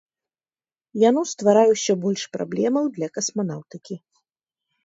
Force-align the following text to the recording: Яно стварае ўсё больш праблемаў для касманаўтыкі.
Яно 1.09 1.21
стварае 1.33 1.67
ўсё 1.75 1.93
больш 2.05 2.23
праблемаў 2.39 2.91
для 2.97 3.07
касманаўтыкі. 3.19 3.95